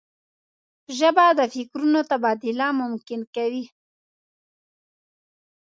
[0.97, 3.65] ژبه د فکرونو تبادله ممکن کوي